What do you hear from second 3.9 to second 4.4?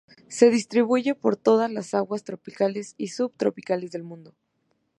del mundo.